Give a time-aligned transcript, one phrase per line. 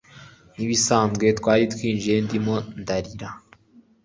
[0.55, 3.29] nkibisanzwe twari twinjiye ndimo ndarira